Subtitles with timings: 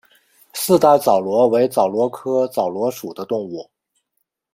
[0.53, 3.69] 四带枣螺为枣螺科枣螺属的动物。